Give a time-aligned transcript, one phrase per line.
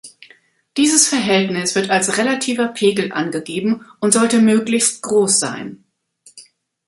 [0.77, 5.83] Dieses Verhältnis wird als relativer Pegel angegeben und sollte möglichst groß sein.